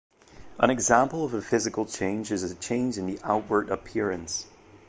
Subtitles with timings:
[0.57, 4.47] An example of a physical change is a change in the outward appearance.